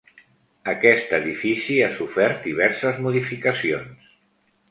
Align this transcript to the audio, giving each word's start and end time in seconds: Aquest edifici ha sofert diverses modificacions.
Aquest 0.71 1.11
edifici 1.17 1.77
ha 1.87 1.91
sofert 1.99 2.41
diverses 2.47 2.97
modificacions. 3.09 4.11